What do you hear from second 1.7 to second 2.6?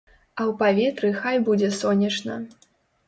сонечна.